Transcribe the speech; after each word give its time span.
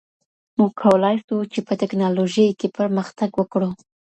موږ 0.57 0.71
کولای 0.83 1.17
سو 1.25 1.35
چي 1.53 1.59
په 1.67 1.73
ټیکنالوژۍ 1.81 2.47
کي 2.59 2.67
پرمختګ 2.77 3.29
وکړو. 3.35 3.69